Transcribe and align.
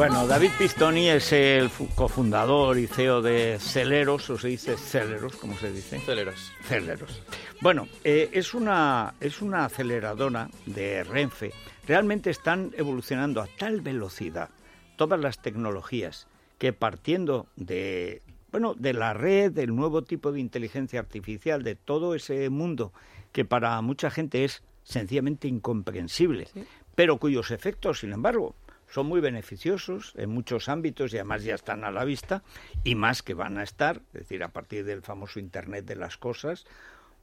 Bueno, 0.00 0.26
David 0.26 0.52
Pistoni 0.56 1.10
es 1.10 1.30
el 1.30 1.68
fu- 1.68 1.86
cofundador 1.94 2.78
y 2.78 2.86
CEO 2.86 3.20
de 3.20 3.58
Celeros, 3.60 4.30
o 4.30 4.38
se 4.38 4.48
dice 4.48 4.78
Celeros, 4.78 5.36
como 5.36 5.58
se 5.58 5.70
dice? 5.70 6.00
Celeros. 6.00 6.50
Celeros. 6.62 7.22
Bueno, 7.60 7.86
eh, 8.02 8.30
es, 8.32 8.54
una, 8.54 9.12
es 9.20 9.42
una 9.42 9.66
aceleradora 9.66 10.48
de 10.64 11.04
Renfe. 11.04 11.52
Realmente 11.86 12.30
están 12.30 12.72
evolucionando 12.78 13.42
a 13.42 13.48
tal 13.58 13.82
velocidad 13.82 14.48
todas 14.96 15.20
las 15.20 15.42
tecnologías 15.42 16.28
que 16.56 16.72
partiendo 16.72 17.46
de, 17.56 18.22
bueno, 18.52 18.72
de 18.72 18.94
la 18.94 19.12
red, 19.12 19.52
del 19.52 19.76
nuevo 19.76 20.00
tipo 20.00 20.32
de 20.32 20.40
inteligencia 20.40 20.98
artificial, 20.98 21.62
de 21.62 21.74
todo 21.74 22.14
ese 22.14 22.48
mundo 22.48 22.94
que 23.32 23.44
para 23.44 23.78
mucha 23.82 24.10
gente 24.10 24.44
es 24.46 24.62
sencillamente 24.82 25.46
incomprensible, 25.46 26.48
pero 26.94 27.18
cuyos 27.18 27.50
efectos, 27.50 28.00
sin 28.00 28.14
embargo, 28.14 28.54
son 28.90 29.06
muy 29.06 29.20
beneficiosos 29.20 30.12
en 30.16 30.30
muchos 30.30 30.68
ámbitos 30.68 31.12
y 31.12 31.16
además 31.16 31.44
ya 31.44 31.54
están 31.54 31.84
a 31.84 31.90
la 31.90 32.04
vista 32.04 32.42
y 32.84 32.96
más 32.96 33.22
que 33.22 33.34
van 33.34 33.58
a 33.58 33.62
estar, 33.62 34.02
es 34.12 34.20
decir, 34.20 34.42
a 34.42 34.48
partir 34.48 34.84
del 34.84 35.02
famoso 35.02 35.38
Internet 35.38 35.84
de 35.86 35.96
las 35.96 36.18
cosas, 36.18 36.66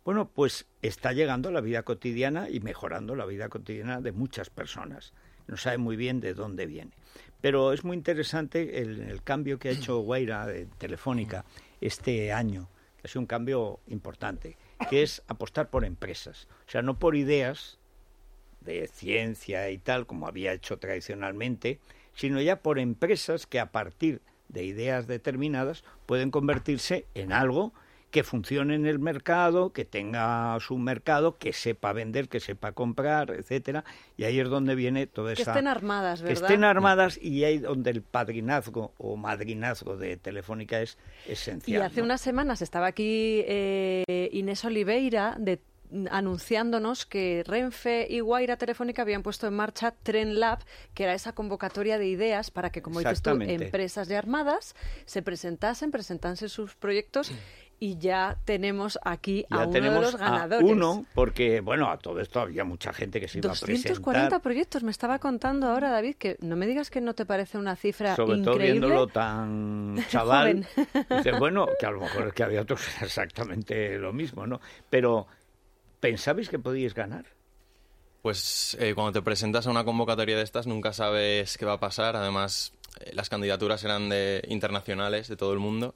bueno, 0.06 0.30
pues 0.34 0.66
está 0.82 1.12
llegando 1.12 1.50
a 1.50 1.52
la 1.52 1.60
vida 1.60 1.84
cotidiana 1.84 2.50
y 2.50 2.62
mejorando 2.62 3.16
la 3.16 3.26
vida 3.26 3.50
cotidiana 3.50 4.00
de 4.00 4.14
muchas 4.14 4.50
personas. 4.50 5.12
No 5.48 5.58
sabe 5.58 5.78
muy 5.78 5.98
bien 5.98 6.22
de 6.22 6.34
dónde 6.34 6.66
viene. 6.66 6.92
Pero 7.42 7.74
es 7.74 7.84
muy 7.84 7.98
interesante 7.98 8.82
el, 8.82 9.02
el 9.02 9.22
cambio 9.22 9.60
que 9.60 9.70
ha 9.70 9.74
hecho 9.74 10.00
Guaira 10.02 10.46
de 10.46 10.66
Telefónica 10.78 11.44
este 11.82 12.32
año. 12.32 12.70
Ha 13.04 13.10
sido 13.10 13.20
un 13.20 13.28
cambio 13.28 13.82
importante, 13.88 14.58
que 14.90 15.04
es 15.04 15.22
apostar 15.28 15.70
por 15.70 15.84
empresas. 15.84 16.48
O 16.68 16.72
sea, 16.72 16.82
no 16.82 16.98
por 16.98 17.16
ideas 17.16 17.78
de 18.68 18.88
ciencia 18.88 19.70
y 19.72 19.80
tal, 19.80 20.06
como 20.06 20.28
había 20.28 20.54
hecho 20.54 20.78
tradicionalmente, 20.78 21.80
sino 22.14 22.40
ya 22.42 22.58
por 22.62 22.78
empresas 22.78 23.48
que 23.48 23.60
a 23.60 23.72
partir 23.72 24.22
de 24.50 24.64
ideas 24.64 25.08
determinadas 25.08 25.84
pueden 26.06 26.30
convertirse 26.32 27.06
en 27.16 27.34
algo 27.34 27.74
que 28.12 28.24
funcione 28.24 28.76
en 28.76 28.86
el 28.86 29.00
mercado, 29.00 29.74
que 29.74 29.84
tenga 29.84 30.58
su 30.62 30.78
mercado, 30.78 31.38
que 31.38 31.52
sepa 31.52 31.92
vender, 31.92 32.30
que 32.30 32.40
sepa 32.40 32.72
comprar, 32.72 33.32
etcétera, 33.32 33.84
y 34.16 34.24
ahí 34.24 34.40
es 34.40 34.48
donde 34.48 34.76
viene 34.76 35.08
toda 35.08 35.34
Que 35.36 35.42
esa 35.42 35.52
estén 35.52 35.68
armadas, 35.68 36.22
que 36.22 36.30
¿verdad? 36.30 36.44
estén 36.44 36.64
armadas 36.64 37.20
y 37.22 37.44
ahí 37.44 37.58
donde 37.60 37.92
el 37.92 38.02
padrinazgo 38.02 38.94
o 38.98 39.18
madrinazgo 39.18 39.98
de 39.98 40.16
Telefónica 40.16 40.82
es 40.82 40.98
Y 41.28 41.32
esencial. 41.34 41.82
hace 41.82 42.00
¿no? 42.00 42.06
unas 42.06 42.22
semanas 42.22 42.62
estaba 42.62 42.88
aquí 42.88 43.44
eh, 43.46 44.30
Inés 44.32 44.64
Oliveira 44.64 45.36
de, 45.38 45.60
anunciándonos 46.12 47.06
que 47.06 47.44
Renfe 47.46 48.08
y 48.10 48.20
Guaira 48.20 48.58
Telefónica 48.58 49.02
habían 49.04 49.24
puesto 49.24 49.48
en 49.48 49.54
marcha 49.54 49.92
Tren 50.04 50.40
Lab, 50.40 50.60
que 50.94 51.04
era 51.04 51.14
esa 51.14 51.34
convocatoria 51.34 51.98
de 51.98 52.08
ideas 52.08 52.52
para 52.52 52.72
que, 52.72 52.82
como 52.82 53.00
dices 53.00 53.22
tú, 53.22 53.32
empresas 53.42 54.08
ya 54.08 54.18
armadas 54.18 54.76
se 55.06 55.22
presentasen, 55.22 55.92
presentasen 55.92 56.50
sus 56.50 56.76
proyectos 56.76 57.32
y 57.80 58.00
ya 58.00 58.38
tenemos 58.44 58.98
aquí 59.04 59.46
Ya 59.52 59.58
a 59.58 59.64
uno 59.66 59.72
tenemos 59.72 59.96
de 59.98 60.12
los 60.12 60.16
a 60.16 60.18
ganadores. 60.18 60.68
uno, 60.68 61.06
porque, 61.14 61.62
bueno, 61.62 61.92
a 61.92 62.00
todo 62.00 62.20
esto 62.22 62.40
había 62.40 62.64
mucha 62.64 62.92
gente 62.92 63.20
que 63.20 63.28
se 63.28 63.38
iba 63.38 63.50
a 63.50 63.54
240 63.54 64.02
presentar. 64.02 64.42
proyectos, 64.42 64.82
me 64.82 64.90
estaba 64.90 65.20
contando 65.20 65.68
ahora 65.68 65.92
David, 65.92 66.16
que 66.16 66.38
no 66.42 66.56
me 66.56 66.66
digas 66.66 66.90
que 66.90 67.02
no 67.02 67.14
te 67.14 67.28
parece 67.28 67.60
una 67.60 67.76
cifra 67.76 68.16
sobre 68.16 68.40
todo 68.40 68.58
viéndolo 68.58 69.06
tan 69.06 69.96
chaval, 70.10 70.66
dices, 71.18 71.38
bueno, 71.38 71.68
que 71.80 71.86
a 71.86 71.92
lo 71.92 72.00
mejor 72.02 72.30
es 72.30 72.34
que 72.34 72.42
había 72.44 72.62
otros 72.62 72.82
exactamente 73.02 74.00
lo 74.00 74.12
mismo, 74.12 74.48
¿no? 74.48 74.60
Pero, 74.90 75.28
¿pensabais 76.00 76.50
que 76.50 76.60
podíais 76.60 76.94
ganar? 76.94 77.26
Pues 78.22 78.76
eh, 78.80 78.94
cuando 78.94 79.14
te 79.14 79.22
presentas 79.22 79.68
a 79.68 79.72
una 79.72 79.84
convocatoria 79.86 80.38
de 80.38 80.44
estas 80.44 80.68
nunca 80.68 80.92
sabes 80.94 81.58
qué 81.58 81.66
va 81.66 81.74
a 81.74 81.80
pasar. 81.80 82.16
Además, 82.16 82.74
eh, 83.00 83.12
las 83.14 83.30
candidaturas 83.30 83.84
eran 83.84 84.10
de 84.10 84.44
internacionales 84.50 85.28
de 85.28 85.38
todo 85.38 85.54
el 85.54 85.60
mundo. 85.60 85.96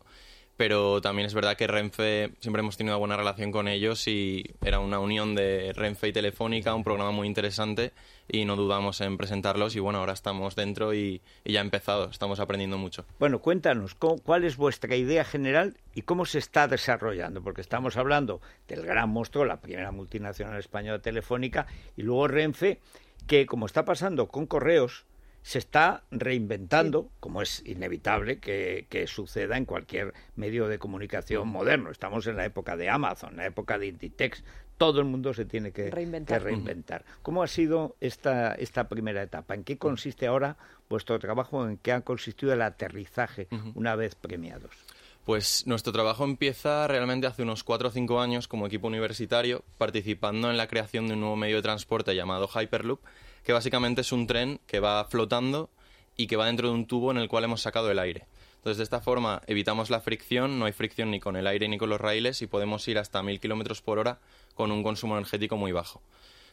Pero 0.62 1.02
también 1.02 1.26
es 1.26 1.34
verdad 1.34 1.58
que 1.58 1.66
Renfe 1.66 2.34
siempre 2.40 2.60
hemos 2.60 2.78
tenido 2.78 2.94
una 2.96 3.00
buena 3.00 3.18
relación 3.18 3.52
con 3.52 3.68
ellos 3.68 4.08
y 4.08 4.44
era 4.64 4.78
una 4.78 5.00
unión 5.00 5.34
de 5.34 5.74
Renfe 5.74 6.10
y 6.10 6.14
Telefónica, 6.14 6.76
un 6.76 6.84
programa 6.84 7.10
muy 7.10 7.28
interesante 7.28 7.94
y 8.30 8.46
no 8.46 8.56
dudamos 8.56 9.02
en 9.02 9.18
presentarlos 9.18 9.76
y 9.76 9.80
bueno, 9.80 9.98
ahora 9.98 10.14
estamos 10.14 10.56
dentro 10.56 10.94
y, 10.94 11.20
y 11.44 11.54
ya 11.54 11.62
empezado, 11.62 12.12
estamos 12.12 12.40
aprendiendo 12.40 12.78
mucho. 12.78 13.06
Bueno, 13.18 13.40
cuéntanos, 13.40 13.96
¿cómo- 13.96 14.20
¿cuál 14.22 14.44
es 14.44 14.56
vuestra 14.56 14.96
idea 14.96 15.24
general 15.24 15.78
y 15.96 16.04
cómo 16.04 16.26
se 16.26 16.38
está 16.38 16.68
desarrollando? 16.68 17.42
Porque 17.42 17.62
estamos 17.62 17.98
hablando 17.98 18.40
del 18.68 18.84
gran 18.86 19.10
monstruo, 19.10 19.46
la 19.46 19.60
primera 19.62 19.92
multinacional 19.92 20.60
española 20.60 21.00
telefónica, 21.00 21.66
y 21.98 22.04
luego 22.04 22.28
Renfe, 22.28 22.80
que 23.26 23.48
como 23.48 23.66
está 23.66 23.84
pasando 23.84 24.28
con 24.28 24.46
Correos, 24.46 25.06
se 25.44 25.58
está 25.58 26.04
reinventando, 26.12 27.10
como 27.20 27.42
es 27.42 27.64
inevitable 27.66 28.40
que, 28.40 28.86
que 28.90 29.08
suceda 29.08 29.58
en 29.58 29.66
cualquier 29.66 30.14
medio 30.36 30.68
de 30.68 30.80
comunicación 30.80 31.48
moderno. 31.48 31.90
Estamos 31.90 32.28
en 32.28 32.38
la 32.38 32.46
época 32.46 32.78
de 32.78 32.90
Amazon, 32.90 33.36
la 33.38 33.46
época 33.46 33.78
de 33.80 33.88
Inditex. 33.88 34.44
Todo 34.78 35.00
el 35.00 35.06
mundo 35.06 35.34
se 35.34 35.46
tiene 35.46 35.72
que 35.72 35.92
Reinventar. 35.92 36.40
que 36.40 36.44
reinventar. 36.44 37.06
¿Cómo 37.22 37.44
ha 37.44 37.48
sido 37.48 37.96
esta, 38.02 38.54
esta 38.56 38.88
primera 38.90 39.22
etapa? 39.22 39.54
¿En 39.54 39.64
qué 39.64 39.78
consiste 39.78 40.26
ahora 40.26 40.58
vuestro 40.90 41.20
trabajo? 41.20 41.68
¿En 41.68 41.78
qué 41.78 41.92
ha 41.92 42.02
consistido 42.02 42.52
el 42.54 42.62
aterrizaje 42.64 43.48
una 43.76 43.96
vez 43.96 44.16
premiados? 44.16 44.72
Pues 45.26 45.68
nuestro 45.68 45.94
trabajo 45.94 46.24
empieza 46.24 46.88
realmente 46.88 47.28
hace 47.28 47.44
unos 47.44 47.64
4 47.64 47.90
o 47.90 47.92
5 47.92 48.22
años 48.22 48.48
como 48.48 48.66
equipo 48.66 48.88
universitario, 48.88 49.64
participando 49.78 50.50
en 50.50 50.58
la 50.58 50.68
creación 50.68 51.08
de 51.08 51.14
un 51.14 51.20
nuevo 51.20 51.36
medio 51.36 51.58
de 51.58 51.62
transporte 51.62 52.16
llamado 52.16 52.48
Hyperloop, 52.48 53.02
que 53.44 53.54
básicamente 53.54 54.02
es 54.02 54.12
un 54.12 54.26
tren 54.26 54.60
que 54.66 54.80
va 54.80 55.06
flotando 55.06 55.70
y 56.18 56.26
que 56.26 56.38
va 56.38 56.48
dentro 56.48 56.70
de 56.70 56.74
un 56.74 56.88
tubo 56.88 57.12
en 57.12 57.18
el 57.18 57.30
cual 57.30 57.44
hemos 57.44 57.62
sacado 57.62 57.92
el 57.92 58.00
aire. 58.00 58.26
Entonces, 58.56 58.78
de 58.78 58.84
esta 58.84 59.00
forma 59.00 59.44
evitamos 59.46 59.92
la 59.92 60.02
fricción, 60.02 60.58
no 60.58 60.66
hay 60.66 60.72
fricción 60.72 61.12
ni 61.12 61.20
con 61.20 61.36
el 61.36 61.46
aire 61.46 61.68
ni 61.68 61.78
con 61.78 61.90
los 61.90 62.02
raíles 62.02 62.42
y 62.42 62.48
podemos 62.48 62.88
ir 62.88 62.98
hasta 62.98 63.22
1000 63.22 63.40
kilómetros 63.40 63.82
por 63.82 64.00
hora 64.00 64.20
con 64.56 64.72
un 64.72 64.82
consumo 64.82 65.18
energético 65.18 65.56
muy 65.56 65.72
bajo. 65.72 66.02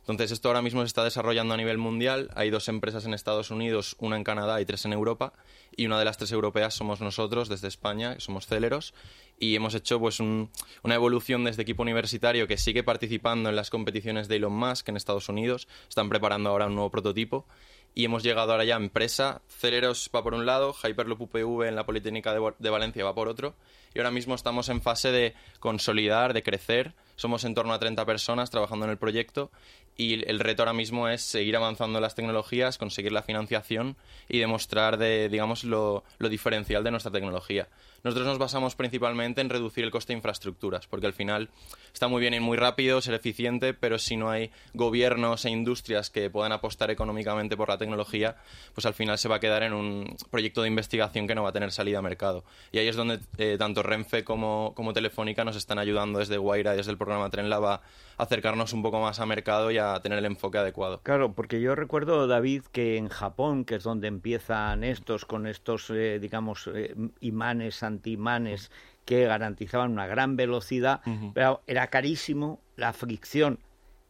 Entonces, 0.00 0.31
esto 0.32 0.48
ahora 0.48 0.62
mismo 0.62 0.81
se 0.81 0.86
está 0.86 1.04
desarrollando 1.04 1.53
a 1.54 1.56
nivel 1.56 1.76
mundial. 1.78 2.31
Hay 2.34 2.50
dos 2.50 2.69
empresas 2.69 3.04
en 3.04 3.12
Estados 3.14 3.50
Unidos, 3.50 3.94
una 3.98 4.16
en 4.16 4.25
Canadá 4.25 4.60
y 4.60 4.64
tres 4.64 4.84
en 4.86 4.92
Europa. 4.94 5.32
Y 5.76 5.86
una 5.86 5.98
de 5.98 6.04
las 6.06 6.16
tres 6.16 6.32
europeas 6.32 6.75
somos 6.75 7.00
nosotros, 7.00 7.48
desde 7.48 7.69
España, 7.69 8.14
que 8.14 8.20
somos 8.20 8.47
Celeros. 8.47 8.94
Y 9.38 9.54
hemos 9.54 9.75
hecho 9.75 10.00
pues 10.00 10.19
un- 10.19 10.50
una 10.82 10.94
evolución 10.94 11.44
desde 11.44 11.62
equipo 11.62 11.82
universitario 11.82 12.48
que 12.48 12.56
sigue 12.56 12.82
participando 12.82 13.48
en 13.50 13.56
las 13.56 13.70
competiciones 13.70 14.28
de 14.28 14.37
Elon 14.37 14.53
Musk 14.54 14.88
en 14.88 14.97
Estados 14.97 15.28
Unidos. 15.28 15.69
Están 15.88 16.08
preparando 16.08 16.48
ahora 16.50 16.66
un 16.66 16.75
nuevo 16.75 16.91
prototipo. 16.91 17.47
Y 17.94 18.04
hemos 18.04 18.22
llegado 18.22 18.53
ahora 18.53 18.64
ya 18.64 18.75
a 18.76 18.78
empresa. 18.78 19.42
Celeros 19.48 20.10
va 20.14 20.22
por 20.22 20.34
un 20.34 20.47
lado, 20.47 20.72
Hyperloop 20.72 21.20
UPV 21.22 21.69
en 21.69 21.75
la 21.76 21.84
Politécnica 21.87 22.32
de, 22.32 22.53
de 22.58 22.70
Valencia 22.70 23.04
va 23.04 23.14
por 23.14 23.28
otro. 23.28 23.54
Y 23.94 23.98
ahora 23.98 24.10
mismo 24.10 24.34
estamos 24.34 24.69
en 24.69 24.82
fase 24.82 25.10
de 25.10 25.34
consolidar, 25.58 26.32
de 26.32 26.42
crecer. 26.42 26.94
Somos 27.16 27.44
en 27.44 27.54
torno 27.54 27.72
a 27.72 27.78
30 27.78 28.04
personas 28.04 28.50
trabajando 28.50 28.84
en 28.84 28.92
el 28.92 28.98
proyecto 28.98 29.50
y 29.98 30.28
el 30.31 30.38
reto 30.38 30.62
ahora 30.62 30.72
mismo 30.72 31.09
es 31.09 31.22
seguir 31.22 31.56
avanzando 31.56 31.98
en 31.98 32.03
las 32.03 32.14
tecnologías, 32.14 32.78
conseguir 32.78 33.10
la 33.10 33.22
financiación 33.22 33.97
y 34.28 34.38
demostrar 34.38 34.97
de, 34.97 35.28
digamos, 35.28 35.64
lo, 35.64 36.04
lo 36.19 36.28
diferencial 36.28 36.84
de 36.84 36.92
nuestra 36.92 37.10
tecnología. 37.10 37.69
Nosotros 38.04 38.28
nos 38.28 38.38
basamos 38.38 38.76
principalmente 38.76 39.41
en 39.41 39.50
reducir 39.50 39.82
el 39.82 39.90
coste 39.90 40.12
de 40.12 40.19
infraestructuras, 40.19 40.87
porque 40.87 41.06
al 41.08 41.14
final 41.14 41.50
está 41.93 42.06
muy 42.06 42.20
bien 42.20 42.32
ir 42.32 42.40
muy 42.40 42.56
rápido, 42.56 43.00
ser 43.00 43.14
eficiente, 43.14 43.75
pero 43.75 43.99
si 43.99 44.17
no 44.17 44.31
hay 44.31 44.52
gobiernos 44.72 45.44
e 45.44 45.50
industrias 45.50 46.11
que 46.11 46.31
puedan 46.31 46.52
apostar 46.52 46.93
económicamente 46.93 47.56
por 47.56 47.69
la 47.69 47.76
tecnología, 47.76 48.37
pues 48.75 48.87
al 48.87 48.94
final 48.94 49.19
se 49.19 49.28
va 49.28 49.37
a 49.37 49.40
quedar 49.40 49.64
en 49.64 49.72
un 49.72 50.17
proyecto 50.31 50.62
de 50.62 50.69
investigación 50.69 51.26
que 51.26 51.34
no 51.34 51.43
va 51.43 51.49
a 51.49 51.52
tener 51.52 51.72
salida 51.72 51.99
a 51.99 52.02
mercado. 52.02 52.44
Y 52.70 52.78
ahí 52.78 52.87
es 52.87 52.94
donde 52.94 53.19
eh, 53.37 53.56
tanto 53.58 53.82
Renfe 53.82 54.22
como, 54.22 54.75
como 54.76 54.93
Telefónica 54.93 55.44
nos 55.44 55.56
están 55.56 55.81
ayudando 55.81 56.20
desde 56.20 56.38
Guaira 56.38 56.75
y 56.75 56.76
desde 56.76 56.93
el 56.93 56.99
programa 56.99 57.31
TrenLab 57.31 57.67
a 57.67 57.82
acercarnos 58.19 58.73
un 58.73 58.82
poco 58.82 59.00
más 59.00 59.20
a 59.20 59.26
mercado 59.26 59.70
y 59.70 59.79
a 59.79 59.99
tener 60.00 60.19
el 60.19 60.26
enfoque 60.26 60.59
adecuado. 60.59 61.00
Claro, 61.03 61.32
porque 61.32 61.61
yo 61.61 61.75
recuerdo, 61.75 62.26
David, 62.26 62.62
que 62.73 62.97
en 62.97 63.09
Japón, 63.09 63.65
que 63.65 63.76
es 63.76 63.85
donde 63.85 64.09
empiezan 64.09 64.85
estos, 64.85 65.25
con 65.25 65.47
estos, 65.47 65.88
eh, 65.91 66.19
digamos, 66.20 66.69
eh, 66.75 66.94
imanes, 67.20 67.82
antiimanes, 67.82 68.70
que 69.05 69.25
garantizaban 69.25 69.93
una 69.93 70.06
gran 70.06 70.37
velocidad, 70.37 71.00
pero 71.32 71.62
era 71.67 71.87
carísimo, 71.87 72.61
la 72.76 72.93
fricción 72.93 73.59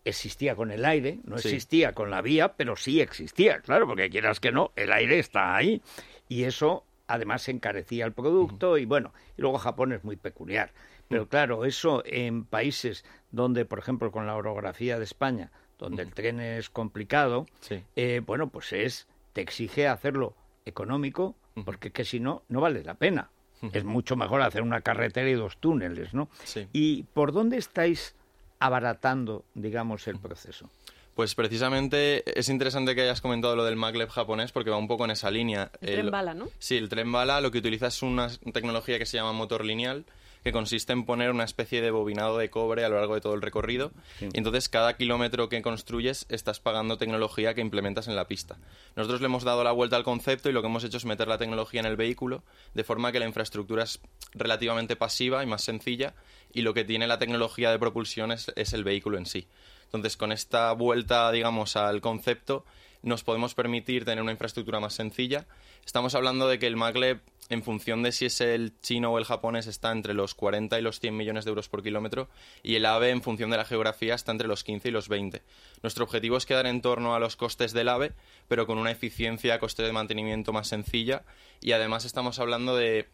existía 0.05 0.57
con 0.57 0.71
el 0.73 0.85
aire, 0.85 1.19
no 1.25 1.39
Sí. 1.39 1.49
existía 1.49 1.93
con 1.93 2.11
la 2.11 2.23
vía, 2.23 2.55
pero 2.55 2.75
sí 2.77 3.01
existía, 3.01 3.61
claro, 3.61 3.87
porque 3.87 4.09
quieras 4.11 4.41
que 4.41 4.51
no, 4.51 4.73
el 4.75 4.91
aire 4.93 5.19
está 5.19 5.55
ahí. 5.55 5.83
Y 6.29 6.45
eso 6.45 6.85
además 7.09 7.43
se 7.43 7.51
encarecía 7.51 8.05
el 8.05 8.13
producto 8.13 8.79
y 8.79 8.85
bueno, 8.85 9.13
y 9.37 9.43
luego 9.43 9.59
Japón 9.59 9.93
es 9.93 10.05
muy 10.05 10.17
peculiar. 10.17 10.73
Pero 11.09 11.27
claro, 11.29 11.65
eso 11.65 12.03
en 12.07 12.45
países 12.45 13.05
donde, 13.33 13.65
por 13.65 13.79
ejemplo, 13.79 14.13
con 14.13 14.27
la 14.27 14.37
orografía 14.37 14.99
de 14.99 15.05
España, 15.05 15.51
donde 15.79 16.03
el 16.03 16.13
tren 16.13 16.39
es 16.39 16.71
complicado, 16.71 17.47
Sí. 17.61 17.83
eh, 17.97 18.21
bueno, 18.25 18.49
pues 18.51 18.73
es, 18.73 19.09
te 19.33 19.41
exige 19.41 19.89
hacerlo 19.89 20.35
económico, 20.67 21.35
porque 21.65 21.89
es 21.89 21.95
que 21.95 22.05
si 22.05 22.21
no, 22.21 22.43
no 22.49 22.61
vale 22.61 22.85
la 22.85 22.95
pena. 22.95 23.31
Es 23.73 23.83
mucho 23.85 24.15
mejor 24.15 24.43
hacer 24.43 24.63
una 24.63 24.83
carretera 24.83 25.29
y 25.29 25.33
dos 25.35 25.57
túneles, 25.57 26.15
¿no? 26.15 26.29
Sí. 26.45 26.69
¿Y 26.73 27.03
por 27.15 27.33
dónde 27.33 27.57
estáis 27.57 28.15
abaratando, 28.61 29.45
digamos, 29.55 30.07
el 30.09 30.19
proceso? 30.19 30.71
Pues 31.19 31.35
precisamente 31.35 32.23
es 32.39 32.49
interesante 32.49 32.95
que 32.95 33.03
hayas 33.03 33.21
comentado 33.21 33.57
lo 33.57 33.65
del 33.65 33.75
maglev 33.75 34.09
japonés 34.09 34.53
porque 34.53 34.71
va 34.71 34.77
un 34.77 34.87
poco 34.87 35.05
en 35.05 35.11
esa 35.11 35.33
línea. 35.33 35.73
El 35.81 35.95
tren 35.95 36.11
bala, 36.13 36.33
¿no? 36.33 36.49
Sí, 36.61 36.77
el 36.77 36.89
tren 36.89 37.11
bala 37.11 37.41
lo 37.41 37.51
que 37.51 37.59
utiliza 37.59 37.89
es 37.89 38.05
una 38.05 38.29
tecnología 38.53 39.01
que 39.01 39.05
se 39.05 39.17
llama 39.17 39.33
motor 39.33 39.65
lineal, 39.65 40.05
que 40.45 40.53
consiste 40.53 40.93
en 40.93 41.05
poner 41.05 41.33
una 41.33 41.43
especie 41.43 41.83
de 41.83 41.91
bobinado 41.91 42.39
de 42.39 42.51
cobre 42.51 42.85
a 42.85 42.89
lo 42.89 43.01
largo 43.01 43.17
de 43.17 43.21
todo 43.21 43.35
el 43.35 43.43
recorrido. 43.43 43.91
Y 44.21 44.39
entonces 44.39 44.69
cada 44.69 44.97
kilómetro 44.97 45.49
que 45.49 45.61
construyes 45.61 46.25
estás 46.29 46.61
pagando 46.61 46.99
tecnología 46.99 47.53
que 47.53 47.63
implementas 47.63 48.07
en 48.07 48.15
la 48.15 48.29
pista. 48.29 48.59
Nosotros 48.95 49.21
le 49.21 49.27
hemos 49.27 49.43
dado 49.43 49.65
la 49.65 49.73
vuelta 49.73 49.97
al 49.97 50.05
concepto 50.05 50.49
y 50.49 50.53
lo 50.53 50.63
que 50.63 50.69
hemos 50.69 50.85
hecho 50.85 50.99
es 50.99 51.05
meter 51.05 51.27
la 51.27 51.39
tecnología 51.39 51.81
en 51.81 51.87
el 51.87 51.97
vehículo, 51.97 52.45
de 52.75 52.85
forma 52.85 53.11
que 53.11 53.19
la 53.19 53.27
infraestructura 53.27 53.83
es 53.83 53.99
relativamente 54.35 54.95
pasiva 54.95 55.43
y 55.43 55.47
más 55.47 55.65
sencilla, 55.65 56.15
y 56.53 56.63
lo 56.63 56.75
que 56.75 56.85
tiene 56.85 57.09
la 57.09 57.19
tecnología 57.19 57.73
de 57.73 57.79
propulsión 57.81 58.31
es, 58.31 58.53
es 58.55 58.73
el 58.73 58.85
vehículo 58.85 59.19
en 59.19 59.27
sí. 59.27 59.49
Entonces, 59.89 60.17
con 60.17 60.33
esta 60.33 60.71
vuelta, 60.73 61.31
digamos, 61.33 61.77
al 61.77 62.01
concepto, 62.01 62.65
nos 63.03 63.25
podemos 63.25 63.55
permitir 63.55 64.05
tener 64.05 64.23
una 64.23 64.33
infraestructura 64.33 64.81
más 64.81 64.95
sencilla. 64.95 65.47
Estamos 65.85 66.15
hablando 66.15 66.49
de 66.49 66.59
que 66.59 66.67
el 66.67 66.77
maglev, 66.77 67.21
en 67.49 67.63
función 67.63 68.03
de 68.03 68.13
si 68.13 68.27
es 68.27 68.43
el 68.43 68.79
chino 68.81 69.13
o 69.13 69.19
el 69.19 69.25
japonés, 69.25 69.67
está 69.67 69.91
entre 69.93 70.13
los 70.13 70.35
40 70.35 70.79
y 70.79 70.83
los 70.83 71.01
100 71.01 71.17
millones 71.17 71.45
de 71.45 71.51
euros 71.51 71.69
por 71.69 71.83
kilómetro, 71.83 72.29
y 72.63 72.75
el 72.75 72.85
AVE, 72.85 73.11
en 73.11 73.23
función 73.23 73.51
de 73.51 73.57
la 73.57 73.65
geografía, 73.65 74.15
está 74.15 74.33
entre 74.33 74.49
los 74.49 74.65
15 74.65 74.89
y 74.89 74.93
los 74.93 75.09
20. 75.09 75.43
Nuestro 75.83 76.05
objetivo 76.05 76.37
es 76.37 76.45
quedar 76.45 76.67
en 76.67 76.83
torno 76.83 77.15
a 77.15 77.21
los 77.21 77.37
costes 77.37 77.73
del 77.73 77.89
AVE, 77.89 78.13
pero 78.49 78.67
con 78.67 78.77
una 78.77 78.91
eficiencia, 78.91 79.59
coste 79.59 79.83
de 79.83 79.93
mantenimiento 79.93 80.53
más 80.53 80.69
sencilla, 80.69 81.25
y 81.63 81.73
además 81.73 82.05
estamos 82.05 82.39
hablando 82.39 82.77
de 82.77 83.09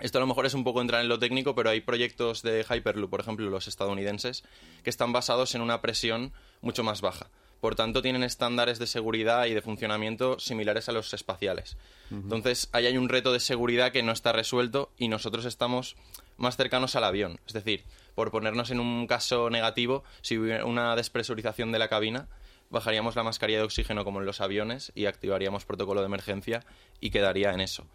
esto 0.00 0.18
a 0.18 0.20
lo 0.20 0.26
mejor 0.26 0.46
es 0.46 0.54
un 0.54 0.64
poco 0.64 0.80
entrar 0.80 1.00
en 1.02 1.08
lo 1.08 1.18
técnico, 1.18 1.54
pero 1.54 1.70
hay 1.70 1.80
proyectos 1.80 2.42
de 2.42 2.64
Hyperloop, 2.68 3.10
por 3.10 3.20
ejemplo, 3.20 3.48
los 3.48 3.68
estadounidenses, 3.68 4.44
que 4.82 4.90
están 4.90 5.12
basados 5.12 5.54
en 5.54 5.60
una 5.60 5.80
presión 5.80 6.32
mucho 6.60 6.82
más 6.82 7.00
baja. 7.00 7.30
Por 7.60 7.76
tanto, 7.76 8.02
tienen 8.02 8.22
estándares 8.22 8.78
de 8.78 8.86
seguridad 8.86 9.46
y 9.46 9.54
de 9.54 9.62
funcionamiento 9.62 10.38
similares 10.38 10.90
a 10.90 10.92
los 10.92 11.14
espaciales. 11.14 11.78
Entonces, 12.10 12.68
ahí 12.72 12.84
hay 12.84 12.98
un 12.98 13.08
reto 13.08 13.32
de 13.32 13.40
seguridad 13.40 13.90
que 13.90 14.02
no 14.02 14.12
está 14.12 14.32
resuelto 14.32 14.90
y 14.98 15.08
nosotros 15.08 15.46
estamos 15.46 15.96
más 16.36 16.58
cercanos 16.58 16.94
al 16.94 17.04
avión. 17.04 17.40
Es 17.46 17.54
decir, 17.54 17.84
por 18.14 18.30
ponernos 18.30 18.70
en 18.70 18.80
un 18.80 19.06
caso 19.06 19.48
negativo, 19.48 20.04
si 20.20 20.36
hubiera 20.36 20.66
una 20.66 20.94
despresurización 20.94 21.72
de 21.72 21.78
la 21.78 21.88
cabina, 21.88 22.28
bajaríamos 22.68 23.16
la 23.16 23.22
mascarilla 23.22 23.60
de 23.60 23.64
oxígeno 23.64 24.04
como 24.04 24.20
en 24.20 24.26
los 24.26 24.42
aviones 24.42 24.92
y 24.94 25.06
activaríamos 25.06 25.64
protocolo 25.64 26.00
de 26.00 26.06
emergencia 26.06 26.64
y 27.00 27.10
quedaría 27.10 27.52
en 27.52 27.60
eso. 27.60 27.86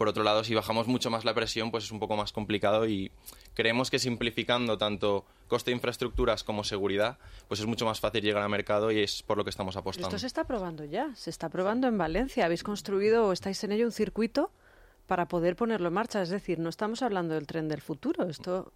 Por 0.00 0.08
otro 0.08 0.24
lado, 0.24 0.44
si 0.44 0.54
bajamos 0.54 0.86
mucho 0.86 1.10
más 1.10 1.26
la 1.26 1.34
presión, 1.34 1.70
pues 1.70 1.84
es 1.84 1.92
un 1.92 2.00
poco 2.00 2.16
más 2.16 2.32
complicado 2.32 2.88
y 2.88 3.12
creemos 3.52 3.90
que 3.90 3.98
simplificando 3.98 4.78
tanto 4.78 5.26
coste 5.46 5.72
de 5.72 5.74
infraestructuras 5.74 6.42
como 6.42 6.64
seguridad, 6.64 7.18
pues 7.48 7.60
es 7.60 7.66
mucho 7.66 7.84
más 7.84 8.00
fácil 8.00 8.22
llegar 8.22 8.42
al 8.42 8.48
mercado 8.48 8.90
y 8.90 9.00
es 9.00 9.22
por 9.22 9.36
lo 9.36 9.44
que 9.44 9.50
estamos 9.50 9.76
apostando. 9.76 10.08
esto 10.08 10.18
se 10.18 10.26
está 10.26 10.44
probando 10.44 10.86
ya, 10.86 11.14
se 11.16 11.28
está 11.28 11.50
probando 11.50 11.86
en 11.86 11.98
Valencia. 11.98 12.46
Habéis 12.46 12.62
construido 12.62 13.26
o 13.26 13.32
estáis 13.32 13.62
en 13.62 13.72
ello 13.72 13.84
un 13.84 13.92
circuito 13.92 14.50
para 15.06 15.26
poder 15.28 15.54
ponerlo 15.54 15.88
en 15.88 15.92
marcha. 15.92 16.22
Es 16.22 16.30
decir, 16.30 16.58
no 16.60 16.70
estamos 16.70 17.02
hablando 17.02 17.34
del 17.34 17.46
tren 17.46 17.68
del 17.68 17.82
futuro. 17.82 18.24
Esto, 18.24 18.72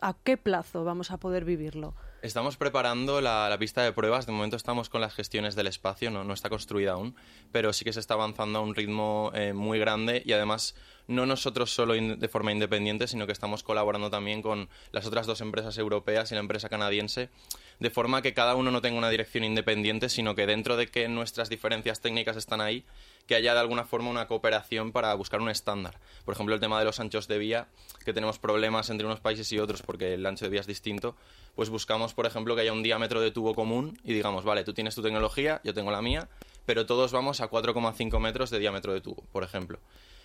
¿a, 0.00 0.16
qué 0.24 0.36
plazo 0.36 0.84
vamos 0.84 1.10
a 1.10 1.18
poder 1.18 1.44
vivirlo? 1.44 1.94
Estamos 2.22 2.56
preparando 2.56 3.20
la, 3.20 3.54
pista 3.58 3.82
de 3.82 3.92
pruebas. 3.92 4.26
De 4.26 4.32
momento 4.32 4.56
estamos 4.56 4.88
con 4.88 5.00
las 5.00 5.14
gestiones 5.14 5.54
del 5.54 5.66
espacio, 5.66 6.10
no, 6.10 6.32
está 6.32 6.48
construida 6.48 6.92
aún, 6.92 7.14
pero 7.52 7.72
sí 7.72 7.84
que 7.84 7.92
se 7.92 8.00
está 8.00 8.14
avanzando 8.14 8.58
a 8.58 8.62
un 8.62 8.74
ritmo 8.74 9.30
eh, 9.34 9.52
muy 9.52 9.78
grande 9.78 10.22
y 10.24 10.32
además 10.32 10.74
no 11.08 11.24
nosotros 11.24 11.72
solo 11.72 11.94
de 11.94 12.28
forma 12.28 12.52
independiente, 12.52 13.06
sino 13.06 13.26
que 13.26 13.32
estamos 13.32 13.62
colaborando 13.62 14.10
también 14.10 14.42
con 14.42 14.68
las 14.90 15.06
otras 15.06 15.26
dos 15.26 15.40
empresas 15.40 15.78
europeas 15.78 16.30
y 16.32 16.34
la 16.34 16.40
empresa 16.40 16.68
canadiense, 16.68 17.30
de 17.78 17.90
forma 17.90 18.22
que 18.22 18.34
cada 18.34 18.56
uno 18.56 18.70
no 18.70 18.80
tenga 18.80 18.98
una 18.98 19.10
dirección 19.10 19.44
independiente, 19.44 20.08
sino 20.08 20.34
que 20.34 20.46
dentro 20.46 20.76
de 20.76 20.88
que 20.88 21.08
nuestras 21.08 21.48
diferencias 21.48 22.00
técnicas 22.00 22.36
están 22.36 22.60
ahí, 22.60 22.84
que 23.26 23.34
haya 23.34 23.54
de 23.54 23.60
alguna 23.60 23.84
forma 23.84 24.10
una 24.10 24.26
cooperación 24.26 24.92
para 24.92 25.12
buscar 25.14 25.40
un 25.40 25.50
estándar. 25.50 25.98
Por 26.24 26.34
ejemplo, 26.34 26.54
el 26.54 26.60
tema 26.60 26.78
de 26.78 26.84
los 26.84 27.00
anchos 27.00 27.28
de 27.28 27.38
vía, 27.38 27.68
que 28.04 28.12
tenemos 28.12 28.38
problemas 28.38 28.88
entre 28.90 29.06
unos 29.06 29.20
países 29.20 29.50
y 29.52 29.58
otros 29.58 29.82
porque 29.82 30.14
el 30.14 30.24
ancho 30.24 30.44
de 30.44 30.50
vía 30.50 30.60
es 30.60 30.66
distinto, 30.66 31.16
pues 31.54 31.70
buscamos, 31.70 32.14
por 32.14 32.26
ejemplo, 32.26 32.54
que 32.54 32.62
haya 32.62 32.72
un 32.72 32.82
diámetro 32.82 33.20
de 33.20 33.30
tubo 33.30 33.54
común 33.54 33.98
y 34.04 34.12
digamos, 34.12 34.44
vale, 34.44 34.64
tú 34.64 34.72
tienes 34.72 34.94
tu 34.94 35.02
tecnología, 35.02 35.60
yo 35.64 35.74
tengo 35.74 35.90
la 35.90 36.02
mía, 36.02 36.28
pero 36.64 36.86
todos 36.86 37.12
vamos 37.12 37.40
a 37.40 37.50
4,5 37.50 38.18
metros 38.20 38.50
de 38.50 38.58
diámetro 38.58 38.92
de 38.92 39.00
tubo, 39.00 39.24
por 39.32 39.42
ejemplo. 39.42 39.80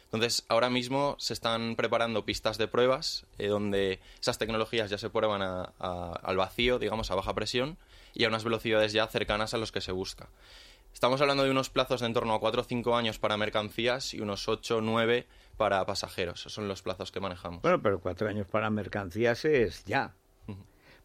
Entonces, 0.06 0.44
ahora 0.50 0.70
mismo 0.70 1.16
se 1.20 1.32
están 1.32 1.78
preparando 1.78 2.26
pistas 2.26 2.58
de 2.58 2.68
pruebas 2.68 3.26
eh, 3.38 3.48
donde 3.48 4.02
esas 4.20 4.38
tecnologías 4.38 4.90
ya 4.90 4.98
se 4.98 5.10
prueban 5.10 5.42
al 5.42 6.38
vacío, 6.38 6.80
digamos, 6.80 7.12
a 7.12 7.16
baja 7.16 7.34
presión 7.34 7.78
y 8.14 8.26
a 8.26 8.28
unas 8.28 8.44
velocidades 8.44 8.92
ya 8.92 9.08
cercanas 9.08 9.54
a 9.54 9.58
los 9.58 9.72
que 9.72 9.80
se 9.80 9.94
busca. 9.94 10.28
Estamos 10.94 11.22
hablando 11.22 11.44
de 11.44 11.52
unos 11.52 11.70
plazos 11.70 12.02
de 12.02 12.08
en 12.08 12.14
torno 12.14 12.34
a 12.34 12.40
4 12.40 12.62
o 12.62 12.64
5 12.64 12.96
años 12.96 13.20
para 13.20 13.38
mercancías 13.38 14.14
y 14.14 14.22
unos 14.22 14.48
8 14.48 14.78
o 14.78 14.82
9 14.82 15.28
para 15.58 15.86
pasajeros. 15.86 16.42
Esos 16.42 16.54
son 16.54 16.68
los 16.68 16.82
plazos 16.82 17.12
que 17.12 17.20
manejamos. 17.20 17.62
Bueno, 17.62 17.82
pero 17.82 18.00
cuatro 18.00 18.28
años 18.28 18.48
para 18.48 18.70
mercancías 18.70 19.46
es 19.46 19.84
ya. 19.86 20.16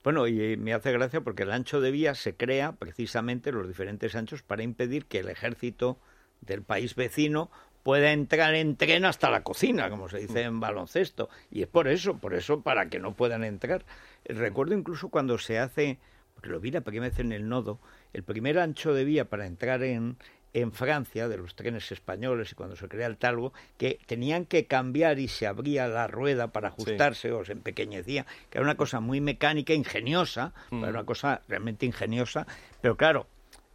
Bueno, 0.03 0.29
y 0.29 0.41
eh, 0.41 0.57
me 0.57 0.73
hace 0.73 0.93
gracia 0.93 1.21
porque 1.21 1.43
el 1.43 1.51
ancho 1.51 1.81
de 1.81 1.91
vía 1.91 2.15
se 2.15 2.37
crea 2.37 2.77
precisamente 2.77 3.51
los 3.51 3.67
diferentes 3.67 4.15
anchos 4.15 4.43
para 4.45 4.63
impedir 4.63 5.07
que 5.07 5.19
el 5.19 5.29
ejército 5.29 5.99
del 6.43 6.63
país 6.63 6.95
vecino 6.95 7.51
pueda 7.83 8.13
entrar 8.13 8.55
en 8.55 8.77
tren 8.77 9.05
hasta 9.05 9.31
la 9.31 9.43
cocina, 9.43 9.91
como 9.91 10.09
se 10.09 10.19
dice 10.19 10.43
en 10.43 10.61
baloncesto. 10.61 11.29
Y 11.51 11.63
es 11.63 11.69
por 11.69 11.89
eso, 11.89 12.19
por 12.19 12.35
eso, 12.35 12.63
para 12.63 12.89
que 12.89 13.01
no 13.01 13.15
puedan 13.15 13.45
entrar. 13.45 13.85
Recuerdo 14.25 14.75
incluso 14.75 15.09
cuando 15.09 15.39
se 15.39 15.59
hace, 15.59 15.99
porque 16.37 16.51
lo 16.51 16.61
vi 16.61 16.71
la 16.71 16.83
primera 16.83 17.09
vez 17.11 17.19
en 17.19 17.33
el 17.33 17.49
nodo, 17.49 17.81
el 18.13 18.23
primer 18.23 18.59
ancho 18.59 18.95
de 18.95 19.05
vía 19.05 19.25
para 19.25 19.47
entrar 19.47 19.83
en, 19.83 20.17
en 20.53 20.71
Francia, 20.71 21.29
de 21.29 21.39
los 21.39 21.55
trenes 21.57 21.91
españoles 21.91 22.53
y 22.53 22.55
cuando 22.55 22.77
se 22.77 22.87
crea 22.89 23.07
el 23.07 23.17
talgo, 23.17 23.53
que 23.79 23.99
tenían 24.07 24.45
que 24.45 24.67
cambiar 24.67 25.19
y 25.19 25.29
se 25.29 25.47
abría 25.47 25.89
la 25.89 26.07
rueda 26.07 26.49
para 26.49 26.69
ajustarse 26.69 27.33
o 27.33 27.45
se 27.45 27.53
empequeñecía, 27.53 28.27
que 28.51 28.59
era 28.59 28.65
una 28.65 28.77
cosa 28.77 29.01
muy 29.01 29.21
mecánica, 29.21 29.73
ingeniosa, 29.73 30.53
era 30.71 30.89
una 30.91 31.05
cosa 31.05 31.41
realmente 31.49 31.87
ingeniosa, 31.87 32.47
pero 32.83 32.97
claro, 32.97 33.27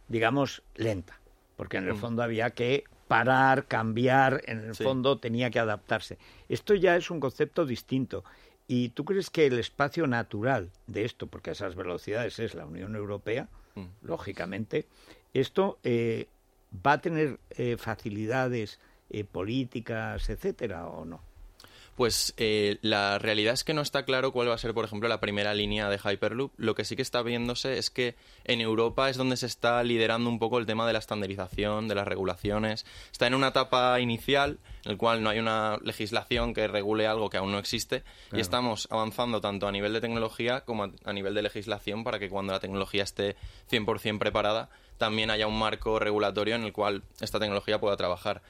digamos 0.08 0.62
lenta, 0.76 1.18
porque 1.56 1.78
en 1.78 1.88
el 1.88 1.96
fondo 1.96 2.22
había 2.22 2.50
que 2.50 2.84
parar, 3.08 3.66
cambiar, 3.66 4.40
en 4.46 4.58
el 4.60 4.74
Sí. 4.74 4.84
fondo 4.84 5.18
tenía 5.18 5.50
que 5.50 5.58
adaptarse. 5.58 6.16
Esto 6.48 6.74
ya 6.74 6.96
es 6.96 7.10
un 7.10 7.20
concepto 7.20 7.66
distinto. 7.66 8.24
¿Y 8.74 8.88
tú 8.88 9.04
crees 9.04 9.28
que 9.28 9.44
el 9.44 9.58
espacio 9.58 10.06
natural 10.06 10.70
de 10.86 11.04
esto, 11.04 11.26
porque 11.26 11.50
a 11.50 11.52
esas 11.52 11.74
velocidades 11.74 12.38
es 12.38 12.54
la 12.54 12.64
Unión 12.64 12.96
Europea, 12.96 13.50
lógicamente, 14.00 14.86
esto 15.34 15.78
eh, 15.84 16.26
va 16.74 16.92
a 16.92 17.00
tener 17.02 17.38
eh, 17.50 17.76
facilidades 17.76 18.80
eh, 19.10 19.24
políticas, 19.24 20.30
etcétera, 20.30 20.86
o 20.86 21.04
no? 21.04 21.20
Pues 21.96 22.32
eh, 22.38 22.78
la 22.80 23.18
realidad 23.18 23.52
es 23.52 23.64
que 23.64 23.74
no 23.74 23.82
está 23.82 24.04
claro 24.04 24.32
cuál 24.32 24.48
va 24.48 24.54
a 24.54 24.58
ser, 24.58 24.72
por 24.72 24.84
ejemplo, 24.84 25.08
la 25.08 25.20
primera 25.20 25.52
línea 25.52 25.90
de 25.90 25.98
Hyperloop. 25.98 26.52
Lo 26.56 26.74
que 26.74 26.84
sí 26.84 26.96
que 26.96 27.02
está 27.02 27.22
viéndose 27.22 27.76
es 27.76 27.90
que 27.90 28.16
en 28.44 28.62
Europa 28.62 29.10
es 29.10 29.18
donde 29.18 29.36
se 29.36 29.46
está 29.46 29.82
liderando 29.84 30.30
un 30.30 30.38
poco 30.38 30.58
el 30.58 30.64
tema 30.64 30.86
de 30.86 30.94
la 30.94 30.98
estandarización, 31.00 31.88
de 31.88 31.94
las 31.94 32.08
regulaciones. 32.08 32.86
Está 33.10 33.26
en 33.26 33.34
una 33.34 33.48
etapa 33.48 34.00
inicial 34.00 34.58
en 34.84 34.92
la 34.92 34.98
cual 34.98 35.22
no 35.22 35.28
hay 35.28 35.38
una 35.38 35.78
legislación 35.82 36.54
que 36.54 36.66
regule 36.66 37.06
algo 37.06 37.28
que 37.28 37.36
aún 37.36 37.52
no 37.52 37.58
existe 37.58 38.02
y 38.32 38.40
estamos 38.40 38.88
avanzando 38.90 39.40
tanto 39.40 39.68
a 39.68 39.72
nivel 39.72 39.92
de 39.92 40.00
tecnología 40.00 40.62
como 40.62 40.84
a, 40.84 40.90
a 41.04 41.12
nivel 41.12 41.34
de 41.34 41.42
legislación 41.42 42.04
para 42.04 42.18
que 42.18 42.28
cuando 42.28 42.52
la 42.52 42.60
tecnología 42.60 43.04
esté 43.04 43.36
100% 43.70 44.18
preparada 44.18 44.70
también 44.98 45.30
haya 45.30 45.46
un 45.48 45.58
marco 45.58 45.98
regulatorio 45.98 46.54
en 46.54 46.62
el 46.62 46.72
cual 46.72 47.02
esta 47.20 47.40
tecnología 47.40 47.80
pueda 47.80 47.96
trabajar. 47.96 48.40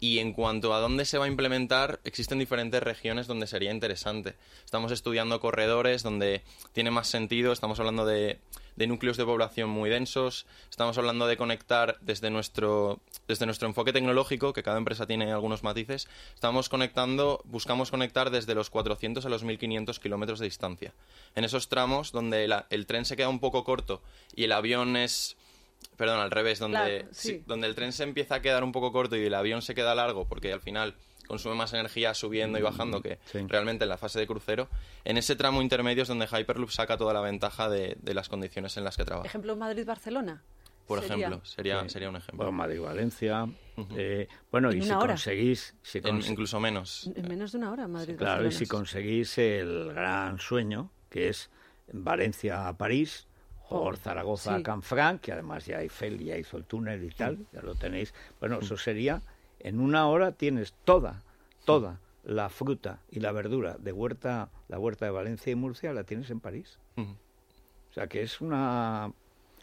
Y 0.00 0.18
en 0.18 0.32
cuanto 0.32 0.74
a 0.74 0.80
dónde 0.80 1.04
se 1.06 1.16
va 1.18 1.24
a 1.24 1.28
implementar, 1.28 2.00
existen 2.04 2.38
diferentes 2.38 2.82
regiones 2.82 3.26
donde 3.26 3.46
sería 3.46 3.70
interesante. 3.70 4.34
Estamos 4.64 4.92
estudiando 4.92 5.40
corredores 5.40 6.02
donde 6.02 6.42
tiene 6.72 6.90
más 6.90 7.08
sentido, 7.08 7.52
estamos 7.52 7.78
hablando 7.78 8.04
de, 8.04 8.38
de 8.76 8.86
núcleos 8.86 9.16
de 9.16 9.24
población 9.24 9.70
muy 9.70 9.88
densos, 9.88 10.46
estamos 10.68 10.98
hablando 10.98 11.26
de 11.26 11.36
conectar 11.38 11.96
desde 12.02 12.28
nuestro, 12.28 13.00
desde 13.28 13.46
nuestro 13.46 13.66
enfoque 13.68 13.92
tecnológico, 13.94 14.52
que 14.52 14.62
cada 14.62 14.76
empresa 14.78 15.06
tiene 15.06 15.32
algunos 15.32 15.62
matices, 15.62 16.06
estamos 16.34 16.68
conectando, 16.68 17.40
buscamos 17.44 17.90
conectar 17.90 18.30
desde 18.30 18.54
los 18.54 18.68
400 18.68 19.24
a 19.24 19.28
los 19.30 19.44
1500 19.44 20.00
kilómetros 20.00 20.38
de 20.38 20.46
distancia. 20.46 20.92
En 21.34 21.44
esos 21.44 21.68
tramos 21.68 22.12
donde 22.12 22.46
la- 22.48 22.66
el 22.68 22.84
tren 22.86 23.04
se 23.06 23.16
queda 23.16 23.28
un 23.30 23.40
poco 23.40 23.64
corto 23.64 24.02
y 24.34 24.44
el 24.44 24.52
avión 24.52 24.96
es 24.96 25.36
Perdón, 25.96 26.20
al 26.20 26.30
revés, 26.30 26.58
donde, 26.58 26.78
Claro, 27.00 27.08
sí, 27.12 27.28
sí. 27.28 27.42
donde 27.46 27.66
el 27.68 27.74
tren 27.74 27.92
se 27.92 28.02
empieza 28.02 28.36
a 28.36 28.42
quedar 28.42 28.64
un 28.64 28.72
poco 28.72 28.90
corto 28.92 29.16
y 29.16 29.24
el 29.24 29.34
avión 29.34 29.62
se 29.62 29.74
queda 29.74 29.94
largo, 29.94 30.26
porque 30.26 30.52
al 30.52 30.60
final 30.60 30.94
consume 31.28 31.54
más 31.54 31.72
energía 31.72 32.12
subiendo 32.14 32.58
y 32.58 32.62
bajando 32.62 33.00
que 33.00 33.18
Sí. 33.26 33.38
realmente 33.48 33.84
en 33.84 33.88
la 33.90 33.96
fase 33.96 34.18
de 34.18 34.26
crucero, 34.26 34.68
en 35.04 35.16
ese 35.16 35.36
tramo 35.36 35.62
intermedio 35.62 36.02
es 36.02 36.08
donde 36.08 36.26
Hyperloop 36.26 36.70
saca 36.70 36.96
toda 36.96 37.14
la 37.14 37.20
ventaja 37.20 37.68
de, 37.68 37.96
de 38.02 38.14
las 38.14 38.28
condiciones 38.28 38.76
en 38.76 38.84
las 38.84 38.96
que 38.96 39.04
trabaja. 39.04 39.26
Ejemplo, 39.28 39.56
Madrid-Barcelona. 39.56 40.42
Por 40.86 41.00
sería. 41.00 41.28
ejemplo, 41.28 41.46
sería, 41.46 41.80
Sí. 41.84 41.88
sería 41.90 42.10
un 42.10 42.16
ejemplo. 42.16 42.36
Bueno, 42.44 42.52
Madrid-Valencia. 42.52 43.48
eh, 43.96 44.28
bueno, 44.50 44.70
En 44.70 44.78
y 44.78 44.82
si 44.82 44.90
hora. 44.90 45.06
conseguís... 45.14 45.74
Si 45.82 45.98
En- 45.98 46.04
cons- 46.04 46.28
incluso 46.28 46.60
menos. 46.60 47.10
En 47.16 47.26
menos 47.26 47.52
de 47.52 47.58
una 47.58 47.72
hora, 47.72 47.88
Claro, 48.18 48.46
y 48.46 48.52
si 48.52 48.66
conseguís 48.66 49.38
el 49.38 49.92
gran 49.94 50.38
sueño, 50.38 50.90
que 51.08 51.28
es 51.30 51.48
Valencia 51.90 52.68
a 52.68 52.76
París, 52.76 53.26
o 53.70 53.88
Oh, 53.88 53.96
Zaragoza 53.96 54.54
sí. 54.54 54.60
a 54.60 54.62
Canfranc, 54.62 55.20
que 55.20 55.32
además 55.32 55.66
ya 55.66 55.80
Eiffel 55.80 56.18
ya 56.18 56.36
hizo 56.36 56.56
el 56.56 56.64
túnel 56.64 57.02
y 57.04 57.10
tal, 57.10 57.46
ya 57.52 57.62
lo 57.62 57.74
tenéis. 57.74 58.12
Bueno, 58.40 58.58
eso 58.60 58.76
sería, 58.76 59.22
en 59.60 59.80
una 59.80 60.06
hora 60.06 60.32
tienes 60.32 60.74
toda, 60.84 61.22
toda 61.64 62.00
la 62.24 62.48
fruta 62.48 63.00
y 63.10 63.20
la 63.20 63.32
verdura 63.32 63.76
de 63.78 63.92
huerta, 63.92 64.50
la 64.68 64.78
huerta 64.78 65.04
de 65.06 65.10
Valencia 65.10 65.50
y 65.52 65.54
Murcia, 65.56 65.92
la 65.92 66.04
tienes 66.04 66.30
en 66.30 66.40
París. 66.40 66.78
O 66.96 67.92
sea 67.94 68.06
que 68.06 68.22
es 68.22 68.40
una 68.40 69.12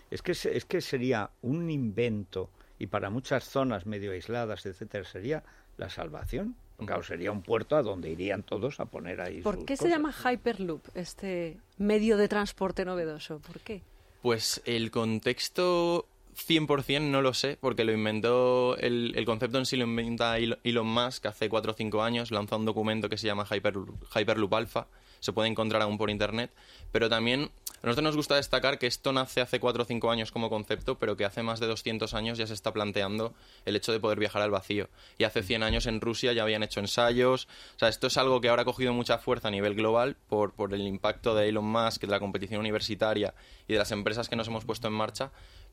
es 0.10 0.22
que 0.22 0.31
es 0.31 0.65
que 0.65 0.81
sería 0.81 1.31
un 1.41 1.70
invento 1.70 2.50
y 2.79 2.88
para 2.88 3.10
muchas 3.10 3.43
zonas 3.46 3.86
medio 3.86 4.12
aisladas, 4.12 4.65
etcétera, 4.65 5.03
sería 5.05 5.43
la 5.77 5.89
salvación. 5.89 6.55
Claro, 6.86 7.04
sería 7.04 7.32
un 7.32 7.42
puerto 7.42 7.76
a 7.76 7.82
donde 7.84 8.10
irían 8.10 8.44
todos 8.44 8.80
a 8.80 8.86
poner 8.86 9.22
ahí. 9.22 9.42
¿Por 9.42 9.56
sus 9.56 9.66
qué 9.66 9.78
se 9.78 9.90
llama 9.90 10.12
Hyperloop, 10.14 10.82
este 10.96 11.58
medio 11.78 12.18
de 12.18 12.28
transporte 12.28 12.86
novedoso? 12.86 13.40
¿Por 13.40 13.60
qué? 13.60 13.82
Pues 14.22 14.62
el 14.66 14.92
contexto 14.92 16.06
100% 16.48 17.02
no 17.02 17.22
lo 17.22 17.34
sé, 17.34 17.58
porque 17.60 17.84
lo 17.84 17.92
inventó, 17.92 18.78
el, 18.78 19.14
el 19.16 19.26
concepto 19.26 19.58
en 19.58 19.66
sí 19.66 19.76
lo 19.78 19.84
inventa 19.86 20.38
Elo- 20.38 20.58
Elon 20.64 20.88
Musk 20.88 21.26
hace 21.26 21.50
4 21.50 21.72
o 21.72 21.76
5 21.76 22.02
años, 22.04 22.32
lanzó 22.32 22.58
un 22.58 22.66
documento 22.66 23.10
que 23.10 23.18
se 23.18 23.28
llama 23.28 23.46
Hyperloop, 23.50 23.90
Hyperloop 24.16 24.54
Alpha, 24.54 24.88
se 25.20 25.34
puede 25.34 25.50
encontrar 25.50 25.82
aún 25.82 25.98
por 25.98 26.10
internet, 26.10 26.52
pero 26.92 27.10
también 27.10 27.50
a 27.84 27.88
nosotros 27.88 28.04
nos 28.04 28.16
gusta 28.16 28.36
destacar 28.36 28.78
que 28.78 28.86
esto 28.86 29.12
nace 29.12 29.42
hace 29.42 29.60
4 29.60 29.82
o 29.82 29.86
5 29.86 30.12
años 30.12 30.32
como 30.32 30.50
concepto, 30.50 31.00
pero 31.00 31.18
que 31.18 31.26
hace 31.26 31.42
más 31.42 31.60
de 31.60 31.66
200 31.66 32.14
años 32.14 32.38
ya 32.38 32.46
se 32.46 32.54
está 32.54 32.72
planteando 32.72 33.34
el 33.66 33.76
hecho 33.76 33.92
de 33.92 34.00
poder 34.00 34.20
viajar 34.20 34.44
al 34.44 34.52
vacío. 34.52 34.90
Y 35.18 35.24
hace 35.24 35.42
100 35.42 35.64
años 35.64 35.88
en 35.88 36.00
Rusia 36.00 36.32
ya 36.34 36.44
habían 36.44 36.62
hecho 36.62 36.80
ensayos, 36.80 37.48
o 37.76 37.80
sea, 37.80 37.90
esto 37.90 38.08
es 38.08 38.18
algo 38.18 38.40
que 38.40 38.50
ahora 38.50 38.62
ha 38.62 38.66
cogido 38.66 38.94
mucha 38.94 39.18
fuerza 39.18 39.48
a 39.48 39.52
nivel 39.52 39.74
global 39.74 40.16
por, 40.30 40.54
por 40.54 40.74
el 40.74 40.86
impacto 40.86 41.34
de 41.34 41.50
Elon 41.50 41.66
Musk, 41.66 42.02
de 42.02 42.08
la 42.08 42.20
competición 42.20 42.60
universitaria 42.60 43.34
y 43.68 43.74
de 43.74 43.80
las 43.80 43.92
empresas 43.92 44.30
que 44.30 44.36
nos 44.36 44.48
hemos 44.48 44.64
puesto 44.64 44.88
en 44.88 44.94
marcha, 44.94 45.32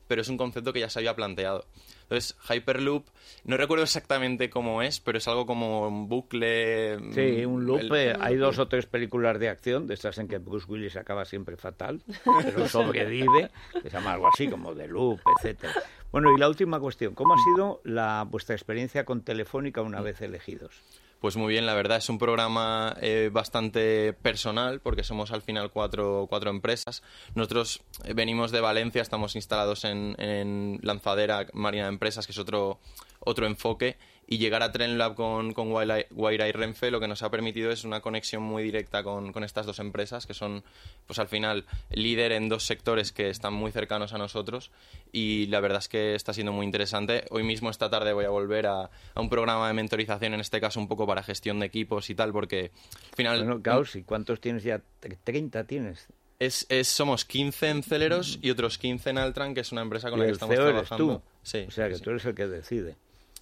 pero 0.09 0.21
es 0.23 0.27
un 0.27 0.37
concepto 0.37 0.73
que 0.73 0.79
ya 0.81 0.89
se 0.89 0.97
había 0.99 1.15
planteado. 1.15 1.65
Entonces, 2.01 2.35
Hyperloop, 2.49 3.05
no 3.45 3.55
recuerdo 3.57 3.83
exactamente 3.83 4.49
cómo 4.49 4.81
es, 4.81 4.99
pero 4.99 5.19
es 5.19 5.27
algo 5.27 5.45
como 5.45 5.87
un 5.87 6.09
bucle... 6.09 6.97
Sí, 7.13 7.45
mm, 7.45 7.49
un 7.49 7.65
loop. 7.67 7.79
el- 7.79 7.91
eh, 7.95 8.15
hay 8.19 8.35
dos 8.35 8.57
o 8.57 8.67
tres 8.67 8.87
películas 8.87 9.39
de 9.39 9.49
acción, 9.49 9.85
de 9.85 9.93
estas 9.93 10.17
en 10.17 10.27
que 10.27 10.39
Bruce 10.39 10.65
Willis 10.67 10.95
acaba 10.97 11.23
siempre 11.25 11.55
fatal, 11.57 12.01
pero 12.43 12.67
sobrevive, 12.67 13.51
que 13.81 13.89
se 13.89 13.97
llama 13.97 14.13
algo 14.13 14.27
así 14.33 14.47
como 14.49 14.73
The 14.73 14.87
Loop, 14.87 15.21
etcétera. 15.37 15.73
Bueno, 16.11 16.35
y 16.35 16.39
la 16.39 16.49
última 16.49 16.79
cuestión, 16.79 17.13
¿cómo 17.13 17.35
ha 17.35 17.37
sido 17.53 17.81
la 17.83 18.25
vuestra 18.27 18.55
experiencia 18.55 19.05
con 19.05 19.21
Telefónica 19.21 19.83
una 19.83 20.01
vez 20.01 20.19
elegidos? 20.21 20.81
Pues 21.19 21.35
muy 21.35 21.51
bien, 21.51 21.65
la 21.65 21.73
verdad 21.73 21.97
es 21.97 22.07
un 22.07 22.17
programa 22.17 22.95
eh, 23.01 23.29
bastante 23.31 24.13
personal 24.13 24.79
porque 24.79 25.03
somos 25.03 25.31
al 25.31 25.41
final 25.41 25.69
cuatro, 25.69 26.27
cuatro 26.29 26.49
empresas. 26.49 27.03
Nosotros 27.35 27.81
eh, 28.05 28.13
venimos 28.13 28.51
de 28.51 28.61
Valencia, 28.61 29.01
estamos 29.01 29.35
instalados 29.35 29.83
en, 29.83 30.15
en 30.17 30.79
Lanzadera 30.81 31.47
Marina 31.51 31.83
de 31.83 31.89
Empresas, 31.89 32.25
que 32.25 32.31
es 32.31 32.37
otro, 32.39 32.79
otro 33.19 33.47
enfoque, 33.47 33.97
y 34.31 34.37
llegar 34.37 34.61
a 34.61 34.71
TrenLab 34.71 35.15
con, 35.15 35.53
con 35.53 35.71
Guaira 35.71 36.47
y 36.47 36.51
Renfe 36.51 36.91
lo 36.91 36.99
que 36.99 37.07
nos 37.07 37.23
ha 37.23 37.31
permitido 37.31 37.71
es 37.71 37.83
una 37.83 37.99
conexión 38.01 38.43
muy 38.43 38.61
directa 38.61 39.01
con, 39.01 39.33
con 39.33 39.43
estas 39.43 39.65
dos 39.65 39.79
empresas, 39.79 40.27
que 40.27 40.35
son 40.35 40.63
pues 41.07 41.17
al 41.17 41.27
final 41.27 41.65
líder 41.89 42.33
en 42.33 42.47
dos 42.47 42.63
sectores 42.63 43.11
que 43.11 43.29
están 43.29 43.53
muy 43.53 43.71
cercanos 43.71 44.13
a 44.13 44.19
nosotros 44.19 44.69
y 45.11 45.47
la 45.47 45.59
verdad 45.61 45.79
es 45.79 45.87
que 45.89 46.13
está 46.13 46.31
siendo 46.33 46.51
muy 46.53 46.63
interesante. 46.65 47.25
Hoy 47.31 47.41
mismo 47.41 47.71
esta 47.71 47.89
tarde 47.89 48.13
voy 48.13 48.25
a 48.25 48.29
volver 48.29 48.67
a, 48.67 48.83
a 49.15 49.19
un 49.19 49.29
programa 49.29 49.67
de 49.67 49.73
mentorización, 49.73 50.35
en 50.35 50.41
este 50.41 50.61
caso 50.61 50.79
un 50.79 50.87
poco 50.87 51.07
para 51.07 51.23
gestión 51.23 51.59
de 51.59 51.65
equipos 51.65 52.09
y 52.11 52.15
tal, 52.15 52.31
porque 52.31 52.69
al 53.09 53.15
final 53.15 53.37
Bueno, 53.43 53.61
Caos, 53.63 53.95
¿y 53.95 54.03
cuántos 54.03 54.39
tienes 54.39 54.61
ya? 54.61 54.79
¿30 55.01 55.65
tienes? 55.65 56.07
es, 56.37 56.67
es- 56.69 56.87
somos 56.87 57.25
15 57.25 57.69
en 57.69 57.81
Celeros 57.83 58.37
y 58.43 58.51
otros 58.51 58.77
15 58.77 59.09
en 59.09 59.17
Altran, 59.17 59.55
que 59.55 59.61
es 59.61 59.71
una 59.71 59.81
empresa 59.81 60.11
con 60.11 60.19
Y 60.19 60.21
la 60.21 60.25
que 60.27 60.33
estamos 60.33 60.53
CEO 60.55 60.63
eres 60.69 60.73
trabajando. 60.87 61.17
tú. 61.17 61.23
Sí, 61.41 61.65
o 61.67 61.71
sea, 61.71 61.89
que 61.89 61.95
sí. 61.95 62.01
tú 62.03 62.11
eres 62.11 62.23
el 62.25 62.35
que 62.35 62.47
decide. 62.47 62.95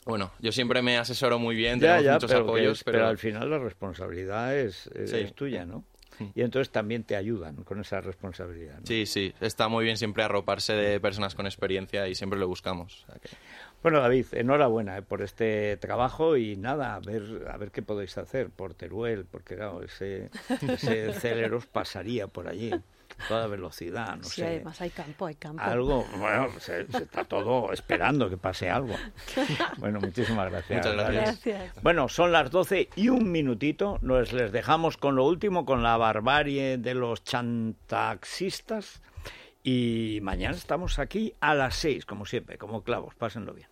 Bueno, 0.08 0.32
yo 0.40 0.52
siempre 0.52 0.82
me 0.82 0.98
asesoro 0.98 1.38
muy 1.40 1.56
bien, 1.56 1.80
tenemos 1.80 2.04
ya, 2.04 2.14
muchos 2.14 2.32
pero, 2.32 2.44
apoyos, 2.44 2.84
pero... 2.84 2.98
pero 2.98 3.08
al 3.08 3.18
final 3.18 3.50
la 3.50 3.60
responsabilidad 3.60 4.56
es, 4.58 4.88
es- 4.88 5.10
Sí. 5.12 5.18
es 5.18 5.34
tuya, 5.34 5.66
¿no? 5.66 5.84
Y 6.34 6.42
entonces 6.42 6.72
también 6.72 7.04
te 7.04 7.16
ayudan 7.16 7.58
con 7.64 7.80
esa 7.80 8.02
responsabilidad. 8.02 8.80
¿no? 8.80 8.86
Sí, 8.88 9.06
sí, 9.06 9.32
está 9.40 9.68
muy 9.68 9.84
bien 9.86 9.98
siempre 9.98 10.24
arroparse 10.24 10.74
de 10.74 11.00
personas 11.00 11.36
con 11.36 11.46
experiencia 11.46 12.08
y 12.08 12.16
siempre 12.16 12.40
lo 12.40 12.48
buscamos. 12.48 13.06
Bueno, 13.84 14.00
David, 14.02 14.26
enhorabuena 14.32 14.98
eh, 14.98 15.02
por 15.04 15.22
este 15.22 15.78
trabajo 15.78 16.36
y 16.36 16.56
nada, 16.56 16.96
a 16.96 17.00
ver, 17.00 17.48
a 17.52 17.58
ver 17.58 17.70
qué 17.70 17.84
podéis 17.84 18.18
hacer 18.18 18.50
por 18.50 18.74
Teruel, 18.74 19.26
porque 19.30 19.56
claro, 19.58 19.84
ese, 19.84 20.32
ese 20.68 21.14
Celeros 21.20 21.68
pasaría 21.68 22.26
por 22.28 22.48
allí 22.48 22.74
toda 23.28 23.48
velocidad, 23.48 24.16
no 24.16 24.24
sí, 24.24 24.42
sé. 24.42 24.48
además 24.48 24.80
hay 24.82 24.90
campo, 24.90 25.26
hay 25.26 25.36
campo. 25.36 25.62
Algo, 25.62 26.06
bueno, 26.18 26.48
se, 26.60 26.86
se 26.88 27.04
está 27.04 27.24
todo 27.24 27.72
esperando 27.74 28.30
que 28.30 28.38
pase 28.38 28.70
algo. 28.70 28.96
Bueno, 29.78 30.00
muchísimas 30.00 30.50
gracias. 30.50 30.86
Muchas. 30.86 31.14
Gracias. 31.14 31.72
Bueno, 31.82 32.08
son 32.08 32.32
las 32.32 32.50
12 32.50 32.90
y 32.96 33.10
un 33.10 33.32
minutito. 33.32 34.00
Nos 34.02 34.34
les 34.34 34.52
dejamos 34.52 34.98
con 34.98 35.16
lo 35.16 35.26
último, 35.26 35.66
con 35.66 35.84
la 35.84 35.98
barbarie 35.98 36.78
de 36.78 36.94
los 36.94 37.24
chantaxistas. 37.24 39.02
Y 39.64 40.20
mañana 40.22 40.56
estamos 40.56 41.00
aquí 41.00 41.34
a 41.42 41.54
las 41.54 41.76
6, 41.76 42.06
como 42.06 42.26
siempre, 42.26 42.58
como 42.58 42.84
clavos. 42.84 43.16
Pásenlo 43.16 43.54
bien. 43.54 43.68